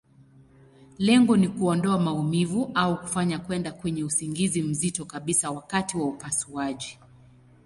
Lengo 0.97 1.37
ni 1.37 1.47
kuondoa 1.49 1.99
maumivu, 1.99 2.71
au 2.73 3.01
kufanya 3.01 3.39
kwenda 3.39 3.71
kwenye 3.71 4.03
usingizi 4.03 4.61
mzito 4.61 5.05
kabisa 5.05 5.51
wakati 5.51 5.97
wa 5.97 6.05
upasuaji. 6.07 6.99